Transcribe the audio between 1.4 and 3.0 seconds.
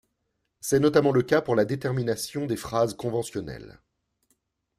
pour la détermination des phrases